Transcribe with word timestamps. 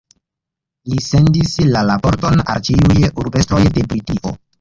Li 0.93 1.03
sendis 1.07 1.53
la 1.75 1.83
raporton 1.89 2.41
al 2.55 2.63
ĉiuj 2.69 2.97
urbestroj 3.25 3.61
de 3.77 3.85
Britio. 3.93 4.35